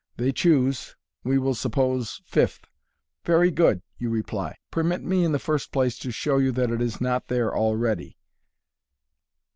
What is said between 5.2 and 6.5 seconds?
in the first place, to show